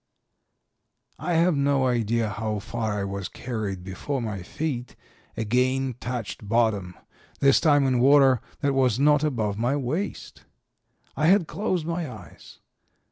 [1.19, 4.95] "I have no idea how far I was carried before my feet
[5.37, 6.95] again touched bottom,
[7.39, 10.43] this time in water that was not above my waist.
[11.15, 12.57] I had closed my eyes.